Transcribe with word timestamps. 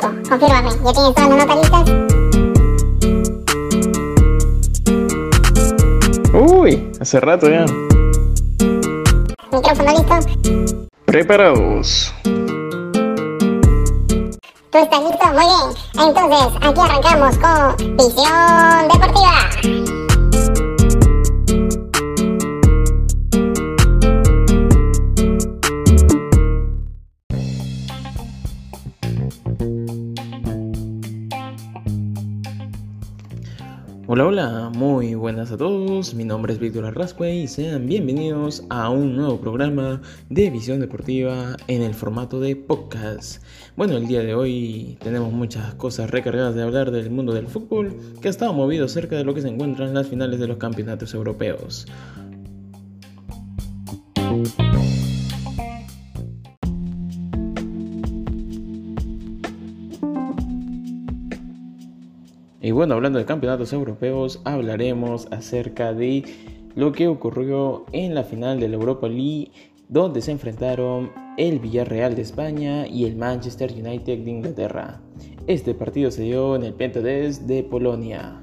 Confírmame, 0.00 0.70
¿ya 0.84 0.92
tienes 0.92 1.14
todas 1.14 1.28
las 1.28 1.38
notas 1.38 1.56
listas? 1.56 1.84
Uy, 6.34 6.90
hace 7.00 7.20
rato 7.20 7.48
ya. 7.48 7.64
¿Micrófono 9.52 9.90
listo? 9.92 10.18
Preparados. 11.04 12.12
¿Tú 14.70 14.78
estás 14.78 15.00
listo? 15.04 15.26
Muy 15.32 15.46
bien. 15.46 15.68
Entonces, 16.08 16.48
aquí 16.60 16.80
arrancamos 16.80 17.38
con 17.38 17.76
Visión 17.96 18.88
Deportiva. 18.92 19.83
Hola, 34.06 34.26
hola, 34.26 34.70
muy 34.74 35.14
buenas 35.14 35.50
a 35.50 35.56
todos. 35.56 36.14
Mi 36.14 36.24
nombre 36.24 36.52
es 36.52 36.58
Víctor 36.58 36.84
Arrascue 36.84 37.34
y 37.34 37.48
sean 37.48 37.86
bienvenidos 37.86 38.62
a 38.68 38.90
un 38.90 39.16
nuevo 39.16 39.40
programa 39.40 40.02
de 40.28 40.50
visión 40.50 40.78
deportiva 40.78 41.56
en 41.68 41.80
el 41.80 41.94
formato 41.94 42.38
de 42.38 42.54
podcast. 42.54 43.42
Bueno, 43.76 43.96
el 43.96 44.06
día 44.06 44.20
de 44.20 44.34
hoy 44.34 44.98
tenemos 45.02 45.32
muchas 45.32 45.74
cosas 45.76 46.10
recargadas 46.10 46.54
de 46.54 46.62
hablar 46.62 46.90
del 46.90 47.10
mundo 47.10 47.32
del 47.32 47.46
fútbol 47.46 47.96
que 48.20 48.28
ha 48.28 48.30
estado 48.30 48.52
movido 48.52 48.88
cerca 48.88 49.16
de 49.16 49.24
lo 49.24 49.32
que 49.32 49.40
se 49.40 49.48
encuentran 49.48 49.94
las 49.94 50.06
finales 50.06 50.38
de 50.38 50.48
los 50.48 50.58
campeonatos 50.58 51.14
europeos. 51.14 51.86
Y 62.64 62.70
bueno, 62.70 62.94
hablando 62.94 63.18
de 63.18 63.26
campeonatos 63.26 63.74
europeos, 63.74 64.40
hablaremos 64.44 65.28
acerca 65.30 65.92
de 65.92 66.24
lo 66.74 66.92
que 66.92 67.08
ocurrió 67.08 67.84
en 67.92 68.14
la 68.14 68.24
final 68.24 68.58
de 68.58 68.68
la 68.68 68.76
Europa 68.76 69.06
League, 69.06 69.50
donde 69.90 70.22
se 70.22 70.32
enfrentaron 70.32 71.12
el 71.36 71.58
Villarreal 71.58 72.16
de 72.16 72.22
España 72.22 72.86
y 72.86 73.04
el 73.04 73.16
Manchester 73.16 73.70
United 73.70 74.18
de 74.20 74.30
Inglaterra. 74.30 75.02
Este 75.46 75.74
partido 75.74 76.10
se 76.10 76.22
dio 76.22 76.56
en 76.56 76.62
el 76.62 76.72
Pentades 76.72 77.46
de 77.46 77.64
Polonia. 77.64 78.40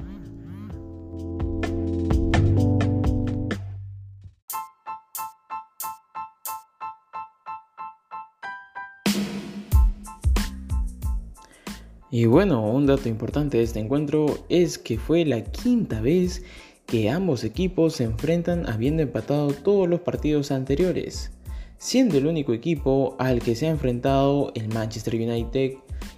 Y 12.13 12.25
bueno, 12.25 12.69
un 12.69 12.87
dato 12.87 13.07
importante 13.07 13.57
de 13.57 13.63
este 13.63 13.79
encuentro 13.79 14.39
es 14.49 14.77
que 14.77 14.99
fue 14.99 15.23
la 15.23 15.45
quinta 15.45 16.01
vez 16.01 16.43
que 16.85 17.09
ambos 17.09 17.45
equipos 17.45 17.95
se 17.95 18.03
enfrentan 18.03 18.67
habiendo 18.67 19.01
empatado 19.01 19.53
todos 19.53 19.87
los 19.87 20.01
partidos 20.01 20.51
anteriores, 20.51 21.31
siendo 21.77 22.17
el 22.17 22.27
único 22.27 22.51
equipo 22.51 23.15
al 23.17 23.39
que 23.39 23.55
se 23.55 23.67
ha 23.67 23.69
enfrentado 23.69 24.51
el 24.55 24.67
Manchester 24.67 25.15
United 25.15 25.75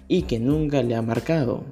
y 0.08 0.22
que 0.22 0.40
nunca 0.40 0.82
le 0.82 0.96
ha 0.96 1.02
marcado. 1.02 1.62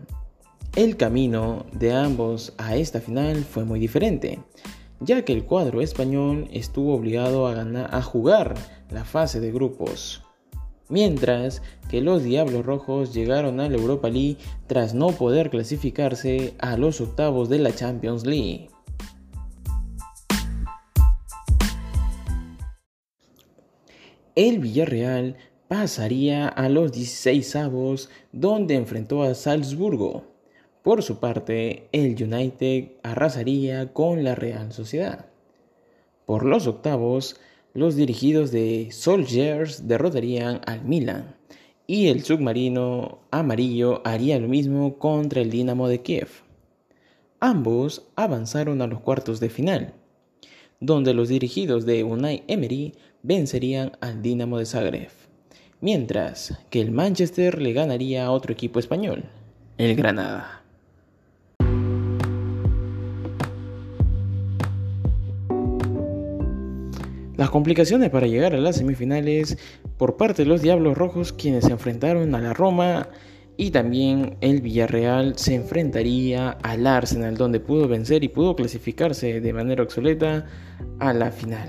El 0.76 0.96
camino 0.96 1.66
de 1.72 1.92
ambos 1.92 2.52
a 2.58 2.76
esta 2.76 3.00
final 3.00 3.42
fue 3.42 3.64
muy 3.64 3.80
diferente, 3.80 4.38
ya 5.00 5.24
que 5.24 5.32
el 5.32 5.42
cuadro 5.42 5.80
español 5.80 6.46
estuvo 6.52 6.94
obligado 6.94 7.48
a, 7.48 7.54
ganar, 7.54 7.92
a 7.92 8.00
jugar 8.02 8.54
la 8.88 9.04
fase 9.04 9.40
de 9.40 9.50
grupos 9.50 10.21
mientras 10.92 11.62
que 11.88 12.02
los 12.02 12.22
Diablos 12.22 12.66
Rojos 12.66 13.14
llegaron 13.14 13.60
a 13.60 13.68
la 13.68 13.76
Europa 13.76 14.10
League 14.10 14.36
tras 14.66 14.92
no 14.92 15.08
poder 15.08 15.48
clasificarse 15.48 16.54
a 16.58 16.76
los 16.76 17.00
octavos 17.00 17.48
de 17.48 17.58
la 17.58 17.74
Champions 17.74 18.26
League. 18.26 18.68
El 24.34 24.58
Villarreal 24.58 25.36
pasaría 25.66 26.46
a 26.46 26.68
los 26.68 26.92
16 26.92 27.56
avos 27.56 28.10
donde 28.32 28.74
enfrentó 28.74 29.22
a 29.22 29.34
Salzburgo. 29.34 30.24
Por 30.82 31.02
su 31.02 31.20
parte, 31.20 31.88
el 31.92 32.22
United 32.22 32.92
arrasaría 33.02 33.94
con 33.94 34.24
la 34.24 34.34
Real 34.34 34.72
Sociedad. 34.72 35.26
Por 36.26 36.44
los 36.44 36.66
octavos, 36.66 37.40
los 37.74 37.96
dirigidos 37.96 38.50
de 38.50 38.88
Soldiers 38.90 39.88
derrotarían 39.88 40.60
al 40.66 40.84
Milan 40.84 41.34
y 41.86 42.08
el 42.08 42.22
submarino 42.22 43.20
amarillo 43.30 44.02
haría 44.04 44.38
lo 44.38 44.48
mismo 44.48 44.98
contra 44.98 45.40
el 45.40 45.50
Dinamo 45.50 45.88
de 45.88 46.02
Kiev. 46.02 46.28
Ambos 47.40 48.06
avanzaron 48.14 48.82
a 48.82 48.86
los 48.86 49.00
cuartos 49.00 49.40
de 49.40 49.50
final, 49.50 49.94
donde 50.80 51.14
los 51.14 51.28
dirigidos 51.28 51.84
de 51.86 52.04
Unai 52.04 52.44
Emery 52.46 52.94
vencerían 53.22 53.92
al 54.00 54.22
Dinamo 54.22 54.58
de 54.58 54.66
Zagreb, 54.66 55.10
mientras 55.80 56.58
que 56.70 56.80
el 56.80 56.92
Manchester 56.92 57.60
le 57.60 57.72
ganaría 57.72 58.26
a 58.26 58.30
otro 58.30 58.52
equipo 58.52 58.78
español, 58.78 59.24
el 59.78 59.96
Granada. 59.96 60.61
Las 67.42 67.50
complicaciones 67.50 68.08
para 68.10 68.28
llegar 68.28 68.54
a 68.54 68.58
las 68.58 68.76
semifinales 68.76 69.58
por 69.98 70.16
parte 70.16 70.44
de 70.44 70.48
los 70.48 70.62
Diablos 70.62 70.96
Rojos 70.96 71.32
quienes 71.32 71.64
se 71.64 71.72
enfrentaron 71.72 72.32
a 72.36 72.40
la 72.40 72.52
Roma 72.52 73.08
y 73.56 73.72
también 73.72 74.36
el 74.40 74.60
Villarreal 74.60 75.36
se 75.36 75.56
enfrentaría 75.56 76.50
al 76.50 76.86
Arsenal 76.86 77.36
donde 77.36 77.58
pudo 77.58 77.88
vencer 77.88 78.22
y 78.22 78.28
pudo 78.28 78.54
clasificarse 78.54 79.40
de 79.40 79.52
manera 79.52 79.82
obsoleta 79.82 80.46
a 81.00 81.12
la 81.12 81.32
final. 81.32 81.68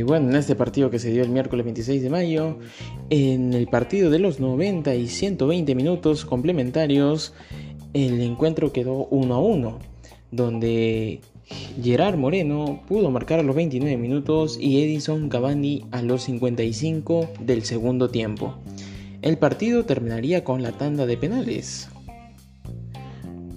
Y 0.00 0.02
bueno, 0.02 0.30
en 0.30 0.36
este 0.36 0.56
partido 0.56 0.88
que 0.88 0.98
se 0.98 1.10
dio 1.10 1.22
el 1.22 1.28
miércoles 1.28 1.62
26 1.62 2.02
de 2.02 2.08
mayo, 2.08 2.56
en 3.10 3.52
el 3.52 3.66
partido 3.66 4.08
de 4.08 4.18
los 4.18 4.40
90 4.40 4.94
y 4.94 5.06
120 5.08 5.74
minutos 5.74 6.24
complementarios, 6.24 7.34
el 7.92 8.22
encuentro 8.22 8.72
quedó 8.72 9.08
1 9.10 9.34
a 9.34 9.38
1, 9.40 9.78
donde 10.30 11.20
Gerard 11.82 12.16
Moreno 12.16 12.80
pudo 12.88 13.10
marcar 13.10 13.40
a 13.40 13.42
los 13.42 13.54
29 13.54 13.98
minutos 13.98 14.56
y 14.58 14.82
Edison 14.82 15.28
Cavani 15.28 15.84
a 15.90 16.00
los 16.00 16.22
55 16.22 17.28
del 17.38 17.64
segundo 17.64 18.08
tiempo. 18.08 18.54
El 19.20 19.36
partido 19.36 19.84
terminaría 19.84 20.44
con 20.44 20.62
la 20.62 20.72
tanda 20.72 21.04
de 21.04 21.18
penales, 21.18 21.90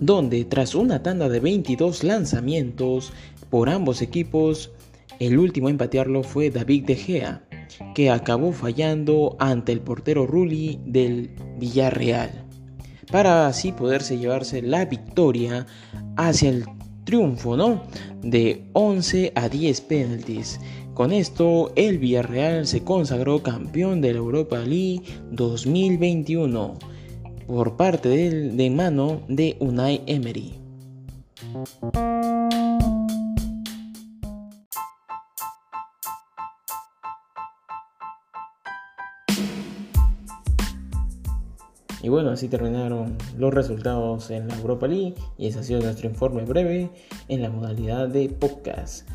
donde 0.01 0.43
tras 0.43 0.75
una 0.75 1.03
tanda 1.03 1.29
de 1.29 1.39
22 1.39 2.03
lanzamientos 2.03 3.13
por 3.49 3.69
ambos 3.69 4.01
equipos, 4.01 4.73
el 5.25 5.37
último 5.37 5.69
en 5.69 5.77
patearlo 5.77 6.23
fue 6.23 6.49
David 6.49 6.85
De 6.85 6.95
Gea, 6.95 7.43
que 7.95 8.09
acabó 8.09 8.51
fallando 8.51 9.35
ante 9.39 9.71
el 9.71 9.81
portero 9.81 10.25
Rulli 10.25 10.79
del 10.85 11.31
Villarreal, 11.59 12.45
para 13.11 13.47
así 13.47 13.71
poderse 13.71 14.17
llevarse 14.17 14.61
la 14.61 14.85
victoria 14.85 15.65
hacia 16.15 16.49
el 16.49 16.65
triunfo, 17.03 17.57
¿no? 17.57 17.83
De 18.21 18.65
11 18.73 19.33
a 19.35 19.49
10 19.49 19.81
penaltis. 19.81 20.59
Con 20.93 21.11
esto, 21.11 21.73
el 21.75 21.97
Villarreal 21.97 22.67
se 22.67 22.83
consagró 22.83 23.41
campeón 23.41 24.01
de 24.01 24.13
la 24.13 24.19
Europa 24.19 24.59
League 24.59 25.01
2021 25.31 26.75
por 27.47 27.75
parte 27.75 28.09
de, 28.09 28.51
de 28.51 28.69
mano 28.69 29.21
de 29.27 29.57
Unai 29.59 30.01
Emery. 30.05 30.53
Y 42.03 42.09
bueno, 42.09 42.29
así 42.31 42.49
terminaron 42.49 43.15
los 43.37 43.53
resultados 43.53 44.29
en 44.29 44.49
la 44.49 44.57
Europa 44.57 44.87
League 44.87 45.15
y 45.37 45.47
ese 45.47 45.59
ha 45.59 45.63
sido 45.63 45.79
nuestro 45.79 46.09
informe 46.09 46.43
breve 46.43 46.89
en 47.29 47.41
la 47.41 47.49
modalidad 47.49 48.09
de 48.09 48.27
podcast. 48.27 49.07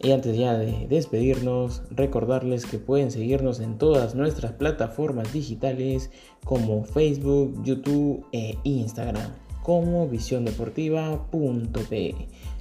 Y 0.00 0.10
antes 0.10 0.36
ya 0.36 0.58
de 0.58 0.88
despedirnos, 0.88 1.82
recordarles 1.90 2.66
que 2.66 2.78
pueden 2.78 3.12
seguirnos 3.12 3.60
en 3.60 3.78
todas 3.78 4.16
nuestras 4.16 4.50
plataformas 4.52 5.32
digitales 5.32 6.10
como 6.44 6.84
Facebook, 6.84 7.62
YouTube 7.62 8.26
e 8.32 8.58
Instagram 8.64 9.30
como 9.62 10.08
visiondeportiva.p. 10.08 12.14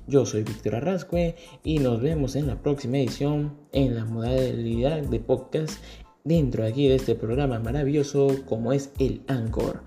Yo 0.05 0.25
soy 0.25 0.43
Víctor 0.43 0.75
Arrascue 0.75 1.35
y 1.63 1.79
nos 1.79 2.01
vemos 2.01 2.35
en 2.35 2.47
la 2.47 2.61
próxima 2.61 2.97
edición 2.97 3.57
en 3.71 3.95
la 3.95 4.03
modalidad 4.05 5.01
de 5.01 5.19
podcast 5.19 5.81
dentro 6.23 6.63
de 6.63 6.69
aquí 6.69 6.87
de 6.87 6.95
este 6.95 7.15
programa 7.15 7.59
maravilloso 7.59 8.27
como 8.47 8.73
es 8.73 8.91
el 8.99 9.21
Anchor. 9.27 9.81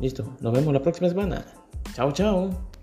Listo, 0.00 0.36
nos 0.40 0.52
vemos 0.52 0.72
la 0.72 0.82
próxima 0.82 1.08
semana. 1.08 1.44
Chao, 1.94 2.12
chao. 2.12 2.77